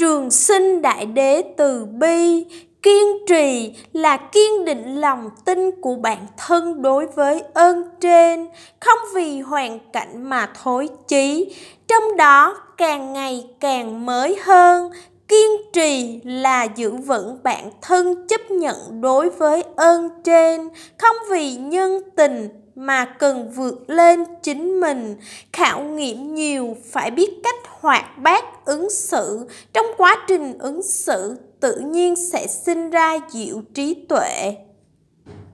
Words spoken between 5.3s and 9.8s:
tin của bản thân đối với ơn trên, không vì hoàn